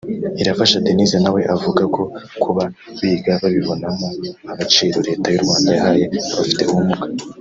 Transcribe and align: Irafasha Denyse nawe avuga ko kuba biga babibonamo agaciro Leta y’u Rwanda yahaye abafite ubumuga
Irafasha 0.41 0.81
Denyse 0.85 1.17
nawe 1.23 1.41
avuga 1.55 1.81
ko 1.95 2.03
kuba 2.43 2.63
biga 2.99 3.33
babibonamo 3.41 4.07
agaciro 4.51 4.97
Leta 5.07 5.27
y’u 5.31 5.43
Rwanda 5.45 5.69
yahaye 5.77 6.05
abafite 6.37 6.63
ubumuga 6.71 7.05